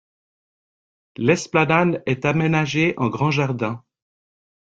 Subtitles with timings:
[1.19, 3.83] L'esplanade est aménagé en un grand jardin.